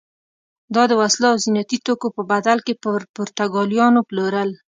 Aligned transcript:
دا 0.75 0.83
د 0.89 0.93
وسلو 1.01 1.27
او 1.31 1.37
زینتي 1.43 1.77
توکو 1.85 2.07
په 2.17 2.21
بدل 2.31 2.57
کې 2.65 2.73
پر 2.83 2.99
پرتګالیانو 3.15 3.99
پلورل. 4.09 4.49